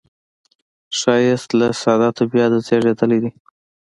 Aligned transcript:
ښایست 0.99 1.49
له 1.59 1.67
ساده 1.81 2.09
طبعیته 2.17 2.57
زیږېدلی 2.67 3.19
دی 3.23 3.31